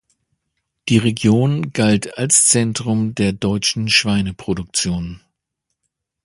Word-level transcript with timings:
Die 0.89 0.97
Region 0.97 1.73
galt 1.73 2.17
als 2.17 2.47
Zentrum 2.47 3.13
der 3.13 3.33
deutschen 3.33 3.87
Schweineproduktion. 3.87 5.21